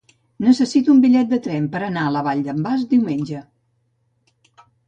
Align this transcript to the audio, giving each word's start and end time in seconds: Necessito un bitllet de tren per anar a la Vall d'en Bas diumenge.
Necessito 0.45 0.89
un 0.93 1.01
bitllet 1.03 1.29
de 1.33 1.39
tren 1.47 1.69
per 1.75 1.83
anar 1.89 2.07
a 2.07 2.15
la 2.17 2.25
Vall 2.31 2.43
d'en 2.49 2.65
Bas 2.69 2.87
diumenge. 2.95 3.43